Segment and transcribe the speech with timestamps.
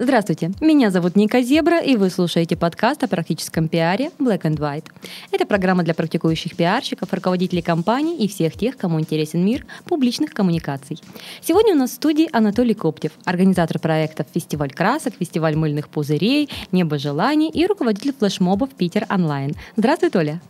[0.00, 4.84] Здравствуйте, меня зовут Ника Зебра, и вы слушаете подкаст о практическом пиаре Black and White.
[5.32, 11.00] Это программа для практикующих пиарщиков, руководителей компаний и всех тех, кому интересен мир публичных коммуникаций.
[11.40, 16.96] Сегодня у нас в студии Анатолий Коптев, организатор проектов «Фестиваль красок», «Фестиваль мыльных пузырей», «Небо
[16.96, 19.56] желаний» и руководитель флешмобов «Питер онлайн».
[19.76, 20.40] Здравствуй, Толя.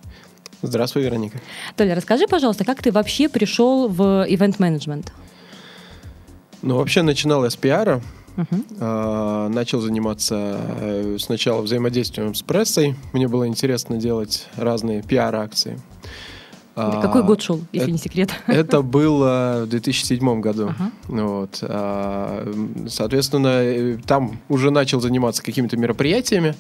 [0.60, 1.40] Здравствуй, Вероника.
[1.74, 5.10] Толя, расскажи, пожалуйста, как ты вообще пришел в ивент-менеджмент?
[6.60, 8.02] Ну, вообще начинал я с пиара,
[8.38, 9.48] Uh-huh.
[9.48, 12.95] начал заниматься э, сначала взаимодействием с прессой.
[13.12, 15.80] Мне было интересно делать разные пиар-акции.
[16.77, 18.30] Это какой год шел, если это, не секрет?
[18.46, 20.69] Это было в 2007 году.
[20.69, 20.93] Uh-huh.
[21.09, 21.59] Вот.
[21.62, 26.55] А, соответственно, э, там уже начал заниматься какими-то мероприятиями.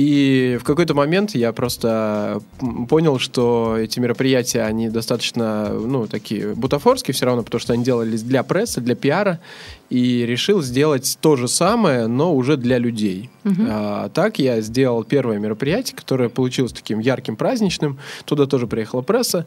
[0.00, 2.40] И в какой-то момент я просто
[2.88, 8.22] понял, что эти мероприятия, они достаточно, ну, такие бутафорские все равно, потому что они делались
[8.22, 9.40] для прессы, для пиара,
[9.90, 13.28] и решил сделать то же самое, но уже для людей.
[13.44, 13.62] Угу.
[13.68, 17.98] А, так я сделал первое мероприятие, которое получилось таким ярким, праздничным.
[18.24, 19.46] Туда тоже приехала пресса.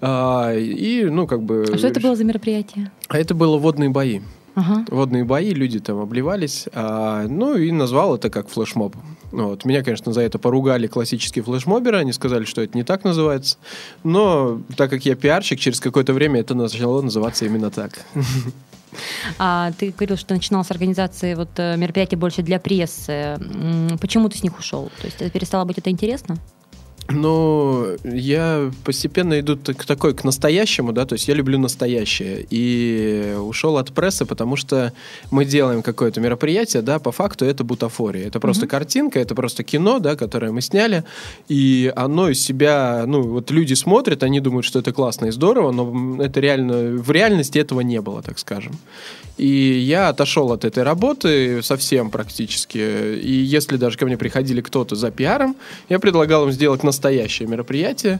[0.00, 1.64] А, и, ну, как бы...
[1.72, 2.92] А что это было за мероприятие?
[3.08, 4.20] А это было водные бои.
[4.54, 4.84] Ага.
[4.88, 6.68] Водные бои, люди там обливались.
[6.72, 8.94] А, ну и назвал это как флешмоб.
[9.32, 9.64] Вот.
[9.64, 11.98] Меня, конечно, за это поругали классические флешмоберы.
[11.98, 13.58] Они сказали, что это не так называется.
[14.04, 18.04] Но так как я пиарщик, через какое-то время это начало называться именно так.
[19.38, 23.38] А ты говорил, что начинал с организации вот э, мероприятий больше для прессы.
[24.00, 24.90] Почему ты с них ушел?
[25.00, 26.38] То есть перестало быть это интересно?
[27.10, 32.46] Ну, я постепенно иду к такой, к настоящему, да, то есть я люблю настоящее.
[32.50, 34.92] И ушел от прессы, потому что
[35.30, 38.26] мы делаем какое-то мероприятие, да, по факту это бутафория.
[38.26, 38.68] Это просто mm-hmm.
[38.68, 41.02] картинка, это просто кино, да, которое мы сняли,
[41.48, 45.72] и оно из себя, ну, вот люди смотрят, они думают, что это классно и здорово,
[45.72, 48.78] но это реально, в реальности этого не было, так скажем.
[49.38, 52.78] И я отошел от этой работы совсем практически.
[52.78, 55.56] И если даже ко мне приходили кто-то за пиаром,
[55.88, 58.18] я предлагал им сделать настоящее мероприятие, а,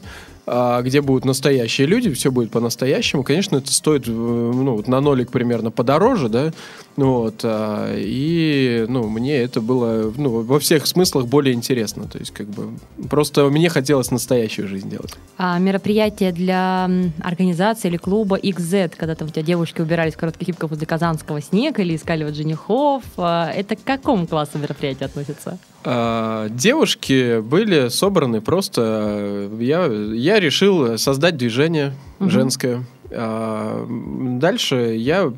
[0.82, 3.22] где будут настоящие люди, все будет по-настоящему.
[3.22, 6.52] Конечно, это стоит э, ну, вот на нолик примерно подороже, да,
[6.96, 12.32] вот, а, и, ну, мне это было, ну, во всех смыслах более интересно, то есть,
[12.32, 12.70] как бы,
[13.08, 15.14] просто мне хотелось настоящую жизнь делать.
[15.36, 20.48] А мероприятие для организации или клуба XZ, когда там у тебя девушки убирались в коротких
[20.48, 25.58] юбках возле Казанского снега или искали вот женихов, а, это к какому классу мероприятия относится?
[25.84, 29.48] А, девушки были собраны просто...
[29.60, 32.30] Я, я решил создать движение угу.
[32.30, 32.84] женское.
[33.10, 35.32] А, дальше я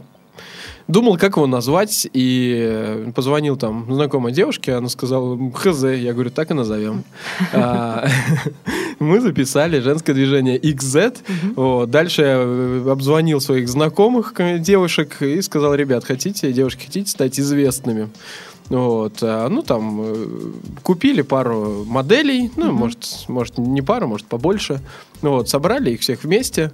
[0.91, 6.50] думал, как его назвать, и позвонил там знакомой девушке, она сказала, хз, я говорю, так
[6.50, 7.05] и назовем.
[7.53, 8.06] А,
[8.99, 16.53] мы записали женское движение XZ, дальше я обзвонил своих знакомых девушек и сказал, ребят, хотите,
[16.53, 18.10] девушки, хотите стать известными?
[18.71, 20.27] Вот, а, ну там э,
[20.85, 22.73] купили пару моделей, ну, mm-hmm.
[22.73, 24.81] может, может не пару, может побольше.
[25.23, 26.73] Ну вот, собрали их всех вместе.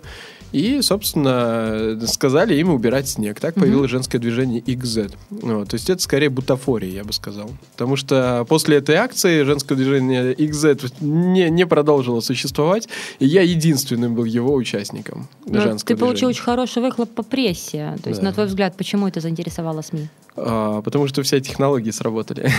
[0.52, 3.40] И, собственно, сказали им убирать снег.
[3.40, 3.92] Так появилось mm-hmm.
[3.92, 5.12] женское движение XZ.
[5.30, 7.50] Вот, то есть это скорее бутафория, я бы сказал.
[7.72, 14.14] Потому что после этой акции женское движение XZ не, не продолжило существовать, и я единственным
[14.14, 15.28] был его участником.
[15.46, 15.98] Но женского ты движения.
[15.98, 17.96] получил очень хороший выхлоп по прессе.
[18.02, 18.28] То есть, да.
[18.28, 20.08] на твой взгляд, почему это заинтересовало СМИ?
[20.36, 22.50] А, потому что все технологии сработали.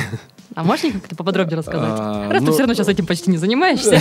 [0.56, 1.92] А можешь как-то поподробнее рассказать?
[1.92, 4.00] А, Раз ну, ты все равно сейчас этим почти не занимаешься.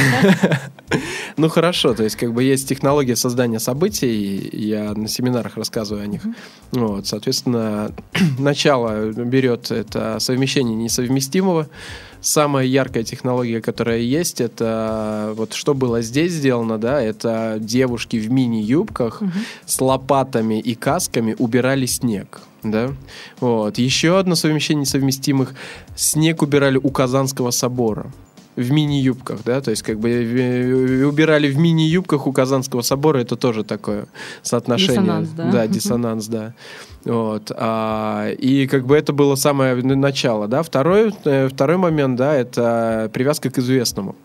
[1.37, 6.07] Ну хорошо, то есть как бы есть технология создания событий, я на семинарах рассказываю о
[6.07, 6.23] них.
[6.73, 7.93] Вот, соответственно,
[8.39, 11.69] начало берет это совмещение несовместимого.
[12.23, 18.31] Самая яркая технология, которая есть, это вот что было здесь сделано, да, это девушки в
[18.31, 19.23] мини-юбках
[19.67, 22.93] с лопатами и касками убирали снег да.
[23.39, 23.79] Вот.
[23.79, 25.55] Еще одно совмещение несовместимых.
[25.95, 28.11] Снег убирали у Казанского собора
[28.57, 33.37] в мини-юбках, да, то есть как бы э, убирали в мини-юбках у Казанского собора, это
[33.37, 34.07] тоже такое
[34.43, 35.03] соотношение.
[35.03, 35.51] Диссонанс, да?
[35.51, 36.55] Да, диссонанс, да.
[37.05, 37.53] Вот.
[37.55, 40.63] А, и как бы это было самое начало, да.
[40.63, 44.17] Второй, э, второй момент, да, это привязка к известному.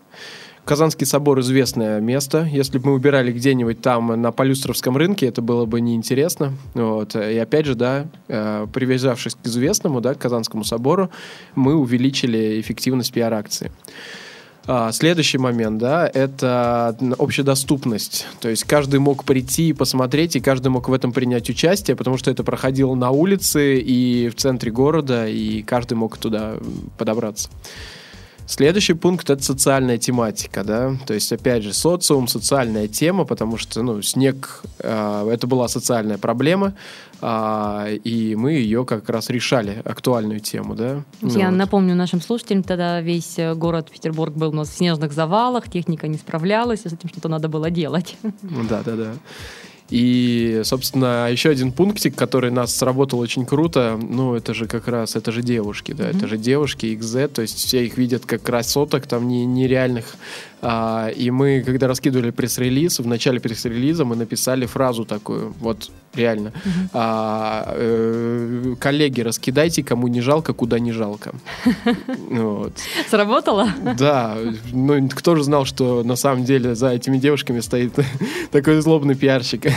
[0.64, 2.48] Казанский собор известное место.
[2.50, 6.52] Если бы мы убирали где-нибудь там на Полюстровском рынке, это было бы неинтересно.
[6.74, 7.16] Вот.
[7.16, 11.10] И опять же, да, э, привязавшись к известному, да, к Казанскому собору,
[11.56, 13.72] мы увеличили эффективность пиар-акции.
[14.66, 18.26] А, следующий момент, да, это общедоступность.
[18.40, 22.16] То есть каждый мог прийти и посмотреть, и каждый мог в этом принять участие, потому
[22.16, 26.54] что это проходило на улице и в центре города, и каждый мог туда
[26.96, 27.48] подобраться.
[28.52, 33.82] Следующий пункт это социальная тематика, да, то есть опять же социум, социальная тема, потому что
[33.82, 36.74] ну снег э, это была социальная проблема,
[37.22, 41.02] э, и мы ее как раз решали актуальную тему, да.
[41.22, 41.56] Я вот.
[41.56, 46.06] напомню нашим слушателям, тогда весь э, город Петербург был у нас в снежных завалах, техника
[46.06, 48.18] не справлялась, и с этим что-то надо было делать.
[48.68, 49.12] Да, да, да.
[49.92, 55.16] И, собственно, еще один пунктик, который нас сработал очень круто, ну, это же как раз,
[55.16, 56.16] это же девушки, да, mm-hmm.
[56.16, 60.14] это же девушки XZ, то есть все их видят как красоток, там не, нереальных
[60.64, 66.52] а, и мы, когда раскидывали пресс-релиз, в начале пресс-релиза мы написали фразу такую, вот реально.
[66.92, 71.32] А, э, коллеги, раскидайте, кому не жалко, куда не жалко.
[72.30, 72.72] Вот.
[73.10, 73.68] Сработало?
[73.98, 74.36] Да.
[74.72, 77.92] Ну, кто же знал, что на самом деле за этими девушками стоит
[78.50, 79.66] такой злобный пиарщик.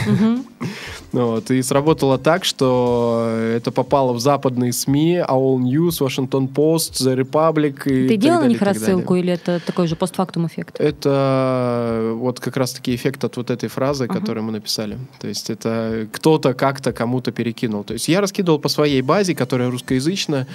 [1.11, 7.15] Вот, и сработало так, что это попало в западные СМИ, AOL News, Washington Post, The
[7.17, 7.89] Republic.
[7.89, 10.74] И Ты делал на них рассылку или это такой же постфактум эффект?
[10.77, 14.19] Это вот как раз-таки эффект от вот этой фразы, uh-huh.
[14.19, 14.97] которую мы написали.
[15.19, 17.83] То есть это кто-то как-то кому-то перекинул.
[17.83, 20.47] То есть я раскидывал по своей базе, которая русскоязычная,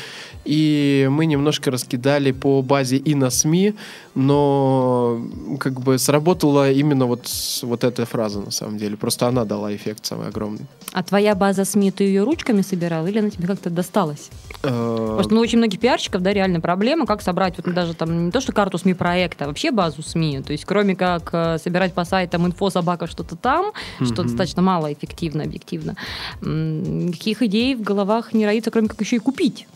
[0.44, 3.74] и мы немножко раскидали по базе и на СМИ,
[4.14, 5.20] но
[5.58, 7.26] как бы сработала именно вот,
[7.62, 8.96] вот эта фраза на самом деле.
[8.96, 10.66] Просто она дала эффект самый огромный.
[10.92, 14.30] А твоя база СМИ, ты ее ручками собирал или она тебе как-то досталась?
[14.62, 18.26] Э, Потому что ну, очень многих пиарщиков, да, реально проблема, как собрать вот даже там
[18.26, 20.42] не то, что карту СМИ проекта, а вообще базу СМИ.
[20.42, 24.92] То есть кроме как э, собирать по сайтам инфо, собака, что-то там, что достаточно мало
[24.92, 25.96] эффективно, объективно.
[26.40, 29.66] Каких идей в головах не роится, кроме как еще и купить?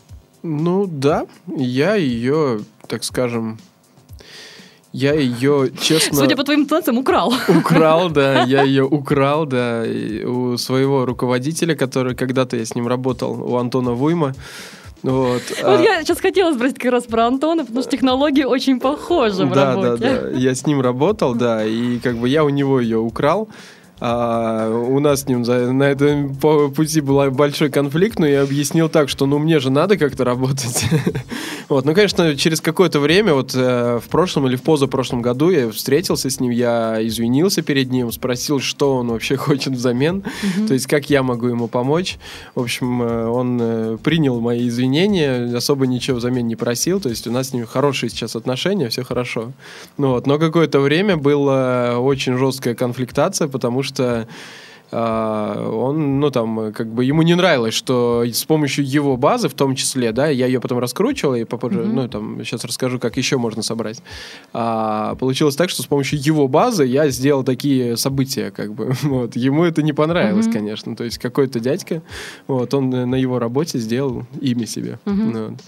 [0.43, 1.27] Ну да,
[1.57, 3.59] я ее, так скажем,
[4.95, 6.19] я ее, честно...
[6.19, 7.35] Судя по твоим интонациям, украл.
[7.49, 8.45] Украл, да.
[8.45, 9.85] Я ее украл, да,
[10.25, 14.35] у своего руководителя, который когда-то я с ним работал, у Антона Вуйма.
[15.05, 15.83] Вот, вот а...
[15.83, 19.75] я сейчас хотела спросить как раз про Антона, потому что технологии очень похожи в да,
[19.75, 20.03] работе.
[20.03, 23.49] Да, да, Я с ним работал, да, и как бы я у него ее украл.
[24.07, 28.91] А, у нас с ним за, на этом пути был большой конфликт, но я объяснил
[28.91, 30.85] так, что ну мне же надо как-то работать.
[31.71, 35.71] вот, ну, конечно, через какое-то время, вот э, в прошлом или в позапрошлом году я
[35.71, 40.69] встретился с ним, я извинился перед ним, спросил, что он вообще хочет взамен, mm-hmm.
[40.69, 42.19] то есть как я могу ему помочь.
[42.55, 47.27] В общем, э, он э, принял мои извинения, особо ничего взамен не просил, то есть
[47.27, 49.53] у нас с ним хорошие сейчас отношения, все хорошо.
[49.97, 54.27] Ну, вот, но какое-то время была очень жесткая конфликтация, потому что Uh,
[54.95, 59.75] он, ну там, как бы ему не нравилось, что с помощью его базы, в том
[59.75, 61.93] числе, да, я ее потом раскручивал, и попозже, mm-hmm.
[61.93, 64.03] ну там, сейчас расскажу, как еще можно собрать.
[64.53, 69.35] А, получилось так, что с помощью его базы я сделал такие события, как бы, вот.
[69.35, 70.53] Ему это не понравилось, mm-hmm.
[70.53, 72.03] конечно, то есть какой-то дядька,
[72.47, 75.01] вот, он на его работе сделал имя себе.
[75.07, 75.49] Mm-hmm.
[75.49, 75.61] Вот.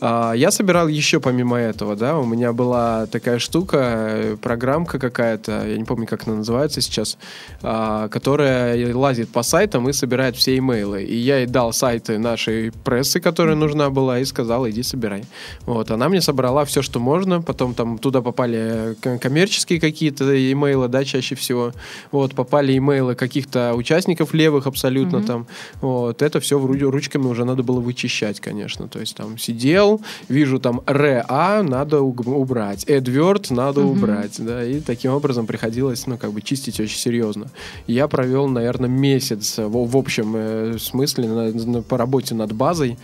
[0.00, 5.66] А, я собирал еще помимо этого, да, у меня была такая штука, э, программка какая-то,
[5.66, 7.18] я не помню, как она называется сейчас,
[7.62, 11.02] а, которая лазит по сайтам и собирает все имейлы.
[11.02, 15.24] И я ей дал сайты нашей прессы, которая нужна была, и сказал, иди собирай.
[15.66, 21.04] Вот, она мне собрала все, что можно, потом там туда попали коммерческие какие-то имейлы, да,
[21.04, 21.72] чаще всего.
[22.12, 25.26] Вот, попали имейлы каких-то участников левых абсолютно mm-hmm.
[25.26, 25.46] там.
[25.80, 28.88] Вот, это все ручками уже надо было вычищать, конечно.
[28.88, 33.92] То есть там сидел, сделал, вижу там РА надо убрать, AdWord надо угу.
[33.92, 37.48] убрать, да, и таким образом приходилось, ну, как бы чистить очень серьезно.
[37.86, 42.98] Я провел, наверное, месяц в, в общем э, смысле на, на, по работе над базой,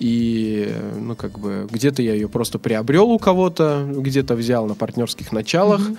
[0.00, 5.32] и, ну, как бы, где-то я ее просто приобрел у кого-то, где-то взял на партнерских
[5.32, 5.96] началах, mm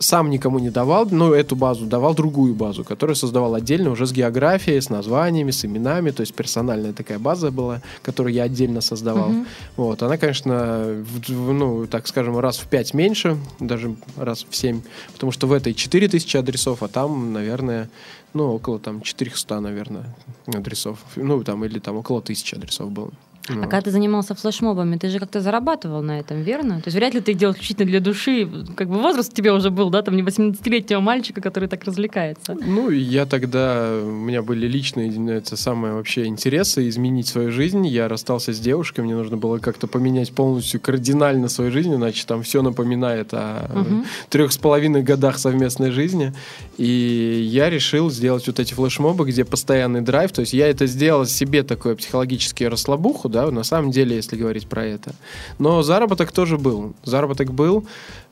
[0.00, 4.12] сам никому не давал, но эту базу давал другую базу, которую создавал отдельно уже с
[4.12, 9.30] географией, с названиями, с именами, то есть персональная такая база была, которую я отдельно создавал.
[9.30, 9.46] Uh-huh.
[9.76, 14.82] Вот, она, конечно, в, ну, так скажем, раз в пять меньше, даже раз в семь,
[15.12, 17.88] потому что в этой 4000 адресов, а там, наверное,
[18.34, 20.14] ну, около там 400, наверное,
[20.46, 20.98] адресов.
[21.16, 23.12] Ну, там, или там около тысячи адресов было.
[23.48, 26.76] А когда ты занимался флешмобами, ты же как-то зарабатывал на этом, верно?
[26.76, 28.48] То есть вряд ли ты делал исключительно для души.
[28.74, 32.56] Как бы возраст у тебя уже был, да, там не 18-летнего мальчика, который так развлекается.
[32.66, 37.86] Ну, я тогда, у меня были личные, это самые вообще интересы, изменить свою жизнь.
[37.86, 42.42] Я расстался с девушкой, мне нужно было как-то поменять полностью кардинально свою жизнь, иначе там
[42.42, 44.04] все напоминает о угу.
[44.30, 46.32] трех с половиной годах совместной жизни.
[46.78, 50.32] И я решил сделать вот эти флешмобы, где постоянный драйв.
[50.32, 54.68] То есть я это сделал себе такое психологический расслабуху, да, на самом деле, если говорить
[54.68, 55.12] про это.
[55.58, 56.94] Но заработок тоже был.
[57.02, 57.84] Заработок был.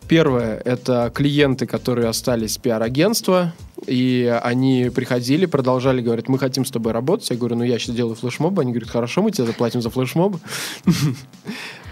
[0.09, 3.53] Первое– это клиенты, которые остались с пиар-агентства,
[3.87, 7.31] и они приходили, продолжали, говорят, мы хотим с тобой работать.
[7.31, 8.63] Я говорю, ну я сейчас делаю флешмобы.
[8.63, 10.37] Они говорят, хорошо, мы тебе заплатим за флешмоб.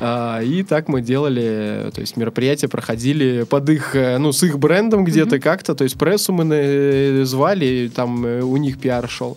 [0.02, 4.58] А, и так мы делали, то есть мероприятия проходили под их, э, ну, с их
[4.58, 9.36] брендом где-то как-то, то есть прессу мы э, звали, там э, у них пиар шел.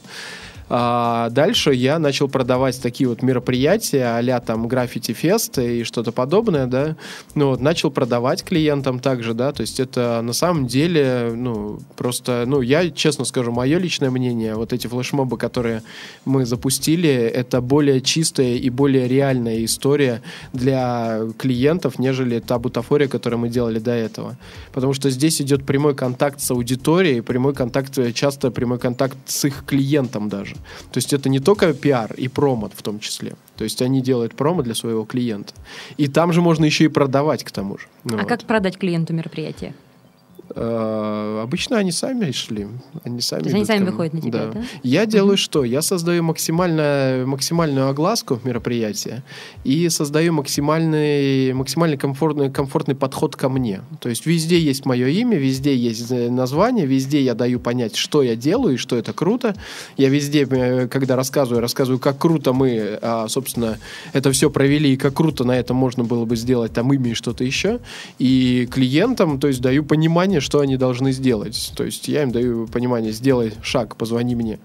[0.70, 6.96] А дальше я начал продавать такие вот мероприятия, а там граффити-фест и что-то подобное, да.
[7.36, 12.46] Ну вот, начал продавать клиентам также, да, то есть это на самом деле, ну, просто,
[12.48, 15.84] ну, я честно скажу, мое личное мнение, вот эти флешмобы, которые
[16.26, 20.22] мы запустили, это более чистая и более реальная история
[20.54, 24.38] для клиентов, нежели та бутафория, которую мы делали до этого.
[24.72, 29.66] Потому что здесь идет прямой контакт с аудиторией, прямой контакт, часто прямой контакт с их
[29.66, 30.66] клиентом даже тоже.
[30.92, 33.34] То есть это не только пиар и промо в том числе.
[33.58, 35.54] То есть они делают промо для своего клиента.
[35.98, 37.88] И там же можно еще и продавать к тому же.
[38.04, 38.28] Ну, а вот.
[38.28, 39.74] как продать клиенту мероприятие?
[40.56, 42.68] Э, обычно они сами шли.
[43.04, 44.52] Они сами, То есть они сами выходят на тебя, да?
[44.52, 44.64] да?
[44.84, 45.38] Я делаю mm-hmm.
[45.38, 45.64] что?
[45.64, 49.24] Я создаю максимально, максимальную огласку мероприятия
[49.64, 53.82] и создаю максимальный, максимально комфортный, комфортный подход ко мне.
[54.00, 58.36] То есть везде есть мое имя, везде есть название, везде я даю понять, что я
[58.36, 59.56] делаю и что это круто.
[59.98, 63.80] Я везде, э, когда рассказываю, рассказываю, как круто мы, а, собственно,
[64.14, 67.14] это все провели и как круто на этом можно было бы сделать там имя и
[67.14, 67.80] что-то еще.
[68.20, 71.74] И клиентам, то есть даю понимание, что они должны сделать.
[71.76, 74.60] То есть я им даю понимание, сделай шаг, позвони мне.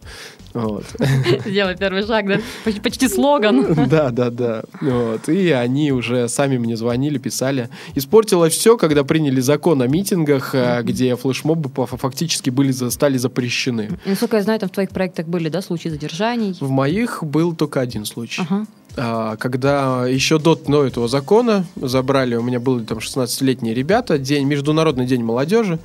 [0.55, 0.85] Вот.
[1.45, 2.41] Сделай первый шаг, да?
[2.83, 3.67] Почти слоган.
[3.89, 4.63] Да, да, да.
[4.81, 5.29] Вот.
[5.29, 7.69] И они уже сами мне звонили, писали.
[7.95, 13.91] Испортилось все, когда приняли закон о митингах, где флешмобы фактически были, стали запрещены.
[14.05, 16.57] насколько я знаю, там в твоих проектах были, да, случаи задержаний?
[16.61, 18.43] В моих был только один случай.
[18.43, 18.67] Ага.
[19.01, 24.47] А, когда еще до ну, этого закона забрали, у меня были там 16-летние ребята, день,
[24.47, 25.79] Международный день молодежи,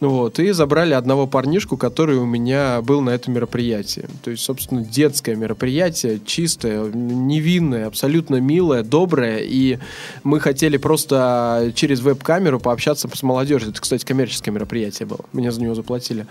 [0.00, 4.06] вот, и забрали одного парнишку, который у меня был на этом мероприятии.
[4.22, 9.78] То есть, собственно, детское мероприятие, чистое, невинное, абсолютно милое, доброе, и
[10.22, 13.70] мы хотели просто через веб-камеру пообщаться с молодежью.
[13.70, 16.26] Это, кстати, коммерческое мероприятие было, мне за него заплатили.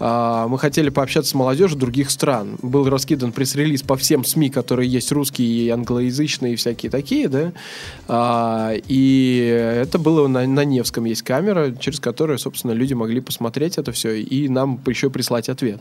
[0.00, 0.48] Uh-huh.
[0.48, 2.56] Мы хотели пообщаться с молодежью других стран.
[2.62, 7.52] Был раскидан пресс-релиз по всем СМИ, которые есть русские и англоязычные, и всякие такие, да,
[8.08, 13.78] а, и это было на, на Невском есть камера, через которую, собственно, люди могли посмотреть
[13.78, 15.80] это все и нам еще прислать ответ.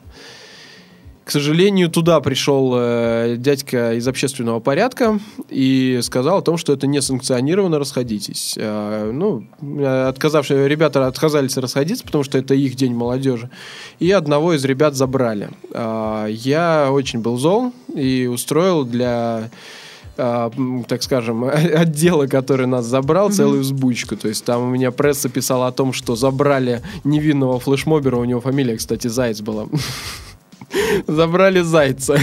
[1.24, 6.88] К сожалению, туда пришел э, дядька из общественного порядка и сказал о том, что это
[6.88, 8.56] не санкционировано, расходитесь.
[8.58, 9.46] Э, ну,
[10.10, 13.52] отказавшие ребята отказались расходиться, потому что это их день молодежи.
[14.00, 15.52] И одного из ребят забрали.
[15.72, 19.50] Э, я очень был зол и устроил для а,
[20.88, 21.44] так скажем,
[21.76, 23.34] отдела, который нас забрал, mm-hmm.
[23.34, 24.16] целую взбучку.
[24.16, 28.42] То есть там у меня пресса писала о том, что забрали невинного флешмобера, у него
[28.42, 29.68] фамилия, кстати, Заяц была.
[31.08, 32.18] забрали зайца.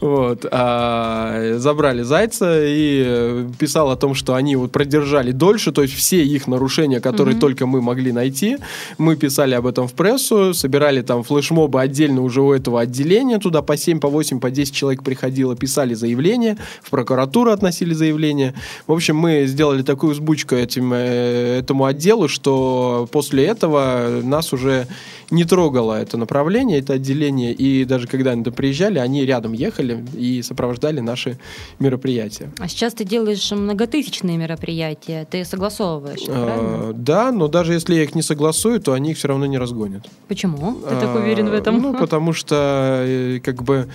[0.00, 0.46] вот.
[0.50, 6.24] А, забрали зайца и писал о том, что они вот продержали дольше, то есть все
[6.24, 7.40] их нарушения, которые mm-hmm.
[7.40, 8.58] только мы могли найти,
[8.98, 13.62] мы писали об этом в прессу, собирали там флешмобы отдельно уже у этого отделения, туда
[13.62, 18.54] по 7, по 8, по 10 человек приходило, писали заявление, в прокуратуру относили заявление.
[18.86, 24.86] В общем, мы сделали такую сбучку этим, э, этому отделу, что после этого нас уже
[25.32, 30.42] не трогало это направление, это отделение, и даже когда они приезжали, они рядом ехали и
[30.42, 31.38] сопровождали наши
[31.78, 32.50] мероприятия.
[32.58, 38.14] А сейчас ты делаешь многотысячные мероприятия, ты согласовываешь, а, Да, но даже если я их
[38.14, 40.06] не согласую, то они их все равно не разгонят.
[40.28, 40.74] Почему?
[40.74, 41.80] Ты а, так уверен в этом?
[41.80, 43.88] Ну, потому что э, как бы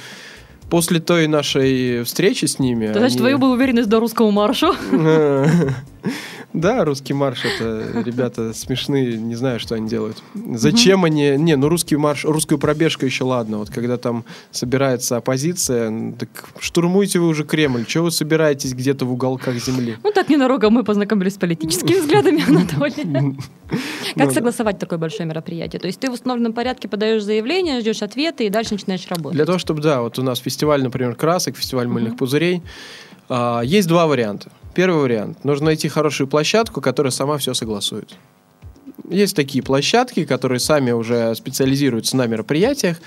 [0.70, 2.88] после той нашей встречи с ними...
[2.88, 3.18] Значит, они...
[3.18, 4.72] твою бы уверенность до русского марша?
[6.54, 10.24] Да, русский марш это ребята смешные, не знаю, что они делают.
[10.34, 11.36] Зачем они?
[11.38, 13.58] Не, ну русский марш, русскую пробежку еще ладно.
[13.60, 17.86] Вот когда там собирается оппозиция, так штурмуйте вы уже Кремль.
[17.86, 19.98] Чего вы собираетесь где-то в уголках земли?
[20.04, 23.36] Ну так ненароком мы познакомились с политическими взглядами Анатолия.
[24.16, 25.80] Как ну согласовать такое большое мероприятие?
[25.80, 29.36] То есть ты в установленном порядке подаешь заявление, ждешь ответы и дальше начинаешь работать?
[29.36, 32.64] Для того, чтобы, да, вот у нас фестиваль, например, красок, фестиваль мыльных пузырей.
[33.30, 34.50] А, есть два варианта.
[34.78, 35.44] Первый вариант.
[35.44, 38.14] Нужно найти хорошую площадку, которая сама все согласует.
[39.10, 43.02] Есть такие площадки, которые сами уже специализируются на мероприятиях.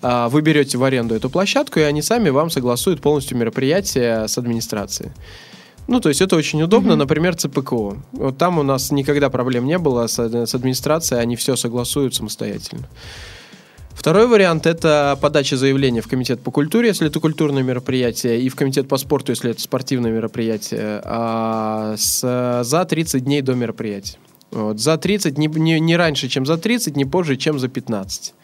[0.00, 4.38] А, вы берете в аренду эту площадку, и они сами вам согласуют полностью мероприятие с
[4.38, 5.10] администрацией.
[5.88, 6.96] Ну, то есть это очень удобно, mm-hmm.
[6.96, 7.96] например, ЦПКО.
[8.12, 12.86] Вот там у нас никогда проблем не было с, с администрацией, они все согласуют самостоятельно.
[13.98, 18.54] Второй вариант– это подача заявления в комитет по культуре, если это культурное мероприятие, и в
[18.54, 24.18] комитет по спорту, если это спортивное мероприятие, а, с, за 30 дней до мероприятия.
[24.52, 24.78] Вот.
[24.78, 28.34] За 30, не, не, не раньше, чем за 30, не позже, чем за 15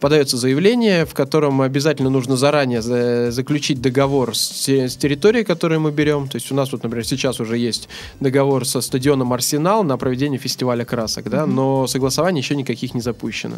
[0.00, 5.90] подается заявление, в котором обязательно нужно заранее за, заключить договор с, с территорией, которую мы
[5.90, 6.28] берем.
[6.28, 7.88] То есть у нас вот, например, сейчас уже есть
[8.20, 11.46] договор со стадионом «Арсенал» на проведение фестиваля красок, да, mm-hmm.
[11.46, 13.56] но согласование еще никаких не запущено.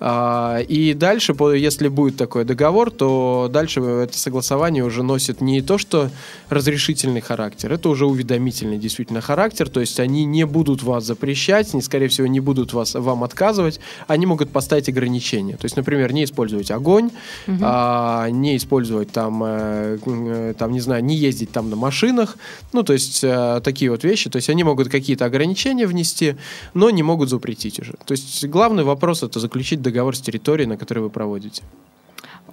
[0.00, 5.78] А, и дальше, если будет такой договор, то дальше это согласование уже носит не то,
[5.78, 6.10] что
[6.48, 11.82] разрешительный характер, это уже уведомительный действительно характер, то есть они не будут вас запрещать, они,
[11.82, 15.56] скорее всего, не будут вас, вам отказывать, они могут поставить ограничения.
[15.56, 17.10] То есть, например, не использовать огонь,
[17.46, 17.58] угу.
[17.62, 22.36] а, не использовать там, э, там, не знаю, не ездить там на машинах,
[22.72, 26.34] ну, то есть э, такие вот вещи, то есть они могут какие-то ограничения внести,
[26.74, 27.94] но не могут запретить уже.
[28.04, 31.62] То есть главный вопрос это заключить договор с территорией, на которой вы проводите?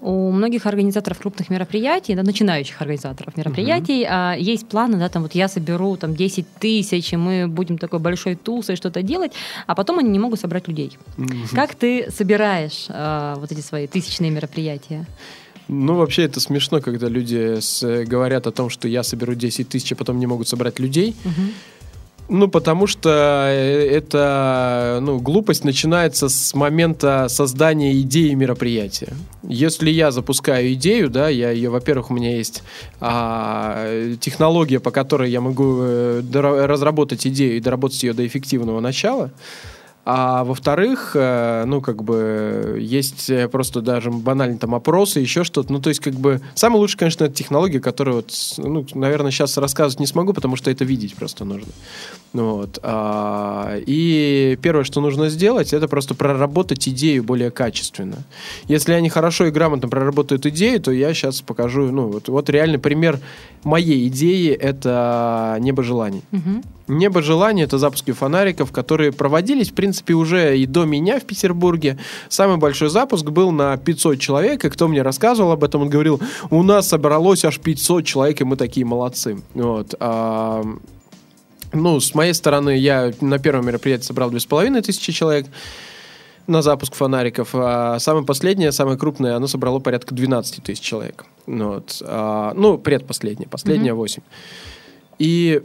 [0.02, 4.40] У многих организаторов крупных мероприятий, да, начинающих организаторов мероприятий, uh-huh.
[4.40, 8.36] есть планы, да, там вот я соберу там 10 тысяч, и мы будем такой большой
[8.36, 9.34] тусой что-то делать,
[9.68, 10.98] а потом они не могут собрать людей.
[11.18, 11.56] Uh-huh.
[11.56, 15.06] Как ты собираешь а, вот эти свои тысячные мероприятия?
[15.68, 19.92] Ну, вообще это смешно, когда люди с, говорят о том, что я соберу 10 тысяч,
[19.92, 21.16] а потом не могут собрать людей.
[21.24, 21.52] Uh-huh.
[22.34, 23.10] Ну, потому что
[23.50, 29.14] э, это, ну, глупость начинается с момента создания идеи мероприятия.
[29.44, 32.64] Если я запускаю идею, да, я ее, во-первых, у меня есть
[33.02, 39.32] а, технология, по которой я могу э, разработать идею и доработать ее до эффективного начала.
[40.04, 45.72] А во-вторых, э, ну, как бы, есть э, просто даже банальные там опросы, еще что-то.
[45.72, 49.58] Ну, то есть, как бы, самое лучшее, конечно, это технология, которую, вот, ну, наверное, сейчас
[49.58, 51.72] рассказывать не смогу, потому что это видеть просто нужно.
[52.34, 52.80] Ну, вот.
[52.82, 58.18] А, и первое, что нужно сделать, это просто проработать идею более качественно.
[58.68, 62.80] Если они хорошо и грамотно проработают идею, то я сейчас покажу, ну, вот, вот реальный
[62.80, 63.20] пример
[63.64, 66.24] моей идеи— это «Небо желаний».
[66.32, 66.64] Угу.
[66.92, 71.98] «Небо желаний»— это запуски фонариков, которые проводились, в принципе, уже и до меня в Петербурге.
[72.28, 76.20] Самый большой запуск был на 500 человек, и кто мне рассказывал об этом, он говорил,
[76.50, 79.42] у нас собралось аж 500 человек, и мы такие молодцы.
[79.54, 79.96] Вот.
[80.00, 80.64] А,
[81.72, 85.48] ну, с моей стороны, я на первом мероприятии собрал 2500 человек
[86.48, 87.50] на запуск фонариков.
[87.54, 91.26] А самое последнее, самое крупное, оно собрало порядка 12 тысяч человек.
[91.46, 92.02] Вот.
[92.06, 93.98] А, ну, предпоследнее, последнее mm-hmm.
[93.98, 94.24] 8.
[95.20, 95.62] И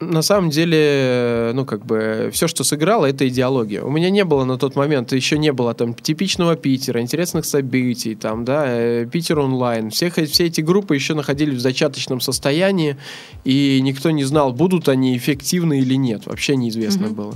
[0.00, 3.82] на самом деле, ну, как бы, все, что сыграло, это идеология.
[3.82, 8.14] У меня не было на тот момент, еще не было там типичного Питера, интересных событий,
[8.14, 9.90] там, да, э, Питер онлайн.
[9.90, 12.96] Всех, все эти группы еще находились в зачаточном состоянии,
[13.44, 16.26] и никто не знал, будут они эффективны или нет.
[16.26, 17.14] Вообще неизвестно mm-hmm.
[17.14, 17.34] было.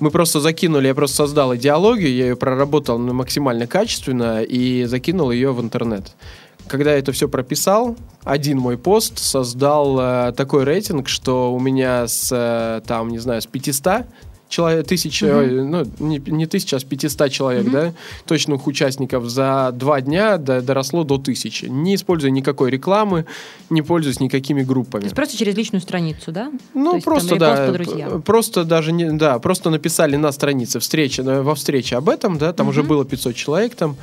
[0.00, 5.52] Мы просто закинули, я просто создал идеологию, я ее проработал максимально качественно и закинул ее
[5.52, 6.14] в интернет
[6.68, 12.06] когда я это все прописал, один мой пост создал э, такой рейтинг, что у меня
[12.06, 14.06] с, э, там, не знаю, с 500
[14.48, 15.62] человек, тысяч, mm-hmm.
[15.62, 17.70] ну, не, не тысяч, а с 500 человек, mm-hmm.
[17.70, 17.92] да,
[18.26, 21.66] точных участников за два дня до, доросло до тысячи.
[21.66, 23.26] Не используя никакой рекламы,
[23.70, 25.02] не пользуясь никакими группами.
[25.02, 26.50] То есть просто через личную страницу, да?
[26.74, 28.18] Ну, есть, просто, там, да.
[28.24, 32.66] Просто даже не, да, просто написали на странице встречи, во встрече об этом, да, там
[32.66, 32.70] mm-hmm.
[32.70, 33.96] уже было 500 человек там,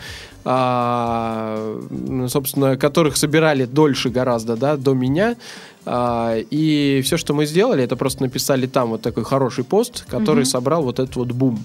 [0.48, 1.82] а,
[2.30, 5.36] собственно, которых собирали дольше гораздо, да, до меня.
[5.86, 10.42] А, и все, что мы сделали, это просто написали там вот такой хороший пост, который
[10.42, 10.46] mm-hmm.
[10.46, 11.64] собрал вот этот вот бум.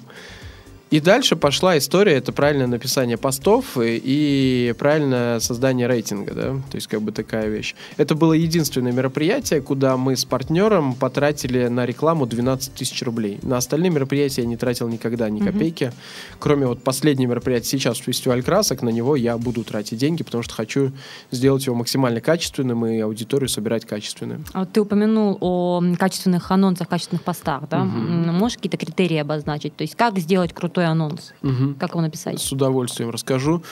[0.91, 6.75] И дальше пошла история, это правильное написание постов и, и правильное создание рейтинга, да, то
[6.75, 7.77] есть как бы такая вещь.
[7.97, 13.39] Это было единственное мероприятие, куда мы с партнером потратили на рекламу 12 тысяч рублей.
[13.43, 16.37] На остальные мероприятия я не тратил никогда ни копейки, mm-hmm.
[16.41, 20.55] кроме вот последнего мероприятия сейчас фестиваль красок, на него я буду тратить деньги, потому что
[20.55, 20.91] хочу
[21.31, 24.45] сделать его максимально качественным и аудиторию собирать качественную.
[24.53, 27.79] А вот ты упомянул о качественных анонсах, качественных постах, да?
[27.79, 28.33] Mm-hmm.
[28.33, 29.77] Можешь какие-то критерии обозначить?
[29.77, 31.33] То есть как сделать крутой крутой анонс.
[31.43, 31.75] Угу.
[31.79, 32.41] Как его написать?
[32.41, 33.63] С удовольствием расскажу.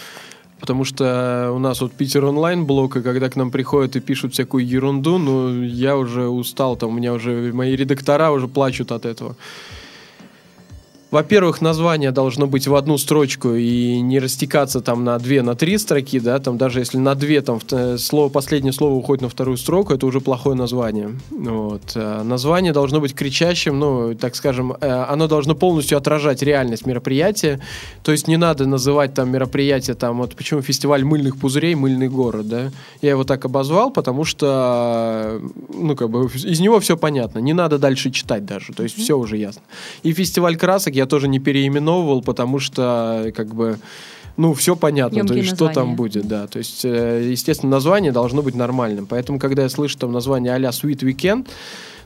[0.61, 4.33] Потому что у нас вот Питер онлайн блок, и когда к нам приходят и пишут
[4.33, 9.05] всякую ерунду, ну, я уже устал, там у меня уже мои редактора уже плачут от
[9.05, 9.37] этого.
[11.11, 15.79] Во-первых, название должно быть в одну строчку и не растекаться там на две, на три
[15.79, 17.61] строки, да, там даже если на две, там
[17.99, 21.19] слово, последнее слово уходит на вторую строку, это уже плохое название.
[21.31, 21.93] Вот.
[21.95, 27.59] Э, название должно быть кричащим, ну, так скажем, э, оно должно полностью отражать реальность мероприятия,
[28.03, 32.49] то есть не надо называть там мероприятие, там, вот почему фестиваль мыльных пузырей, мыльный город,
[32.49, 35.41] да, я его так обозвал, потому что,
[35.73, 39.17] ну, как бы, из него все понятно, не надо дальше читать даже, то есть все
[39.17, 39.63] уже ясно.
[40.03, 43.79] И фестиваль красок я тоже не переименовывал, потому что как бы
[44.37, 46.47] ну, все понятно, то есть, что там будет, да.
[46.47, 49.05] То есть, э, естественно, название должно быть нормальным.
[49.07, 51.49] Поэтому, когда я слышу там название а-ля Sweet Weekend,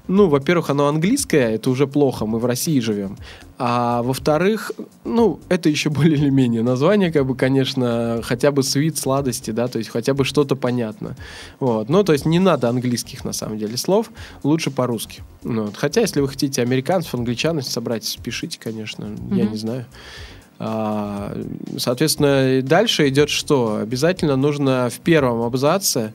[0.09, 3.17] ну, во-первых, оно английское, это уже плохо, мы в России живем.
[3.59, 4.73] А во-вторых,
[5.05, 9.69] ну, это еще более или менее название, как бы, конечно, хотя бы свит, сладости, да,
[9.69, 11.17] то есть хотя бы что-то понятно.
[11.61, 11.88] Вот.
[11.88, 14.11] Ну, то есть не надо английских, на самом деле, слов,
[14.43, 15.23] лучше по-русски.
[15.45, 15.77] Ну, вот.
[15.77, 19.37] Хотя, если вы хотите американцев, англичан собрать, пишите, конечно, mm-hmm.
[19.37, 19.87] я не знаю.
[20.59, 21.37] А,
[21.77, 23.77] соответственно, дальше идет что?
[23.77, 26.12] Обязательно нужно в первом абзаце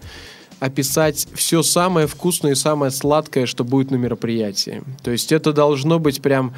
[0.59, 4.83] описать все самое вкусное и самое сладкое, что будет на мероприятии.
[5.03, 6.53] То есть это должно быть прям...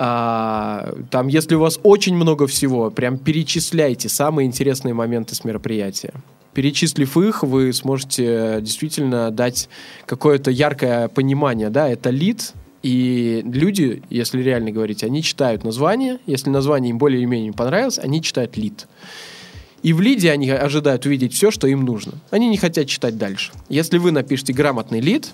[0.00, 6.12] А, там, если у вас очень много всего, прям перечисляйте самые интересные моменты с мероприятия.
[6.54, 9.68] Перечислив их, вы сможете действительно дать
[10.06, 16.48] какое-то яркое понимание, да, это лид, и люди, если реально говорить, они читают название, если
[16.50, 18.86] название им более или менее понравилось, они читают лид.
[19.82, 22.14] И в лиде они ожидают увидеть все, что им нужно.
[22.30, 23.52] Они не хотят читать дальше.
[23.68, 25.30] Если вы напишете грамотный лид,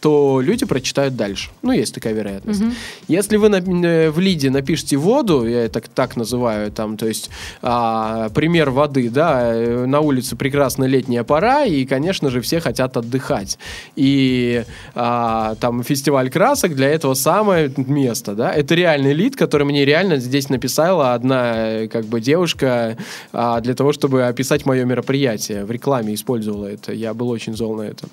[0.00, 1.50] то люди прочитают дальше.
[1.62, 2.62] Ну, есть такая вероятность.
[2.62, 2.70] Угу.
[3.08, 7.30] Если вы на, э, в лиде напишите воду, я это так называю, там, то есть
[7.62, 12.96] а, пример воды, да, э, на улице прекрасная летняя пора, и, конечно же, все хотят
[12.96, 13.58] отдыхать.
[13.96, 18.52] И а, там фестиваль красок для этого самое место, да.
[18.52, 22.96] Это реальный лид, который мне реально здесь написала одна э, как бы девушка
[23.32, 25.64] а, для того, чтобы описать мое мероприятие.
[25.64, 26.92] В рекламе использовала это.
[26.92, 28.06] Я был очень зол на это.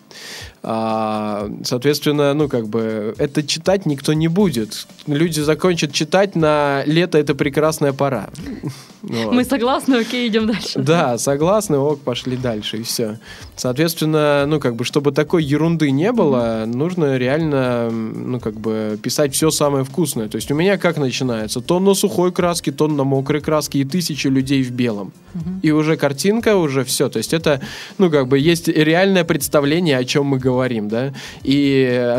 [0.63, 4.87] А, соответственно, ну, как бы, это читать никто не будет.
[5.07, 8.29] Люди закончат читать на лето, это прекрасная пора.
[9.07, 9.33] Вот.
[9.33, 10.79] Мы согласны, окей, идем дальше.
[10.79, 13.19] Да, согласны, ок, пошли дальше, и все.
[13.55, 16.75] Соответственно, ну, как бы, чтобы такой ерунды не было, mm-hmm.
[16.75, 20.27] нужно реально, ну, как бы, писать все самое вкусное.
[20.27, 21.61] То есть у меня как начинается?
[21.61, 25.13] Тон на сухой краске, тон на мокрой краске и тысячи людей в белом.
[25.35, 25.59] Mm-hmm.
[25.61, 27.07] И уже картинка, уже все.
[27.07, 27.61] То есть это,
[27.99, 31.13] ну, как бы, есть реальное представление, о чем мы говорим, да.
[31.43, 31.64] И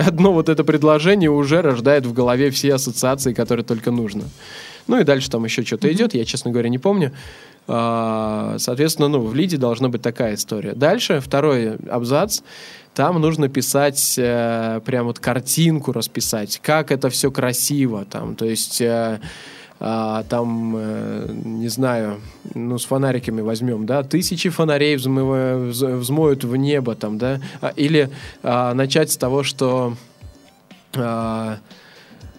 [0.07, 4.25] одно вот это предложение уже рождает в голове все ассоциации, которые только нужно.
[4.87, 5.93] Ну и дальше там еще что-то mm-hmm.
[5.93, 7.13] идет, я, честно говоря, не помню.
[7.69, 10.73] А, соответственно, ну, в лиде должна быть такая история.
[10.73, 12.41] Дальше, второй абзац.
[12.95, 18.37] Там нужно писать, э, прям вот картинку расписать, как это все красиво там.
[18.37, 18.81] То есть...
[18.81, 19.21] Э,
[19.79, 22.21] а, там, э, не знаю,
[22.55, 28.11] ну, с фонариками возьмем, да, тысячи фонарей взмыва, взмоют в небо, там, да, а, или
[28.43, 29.95] а, начать с того, что
[30.95, 31.59] а,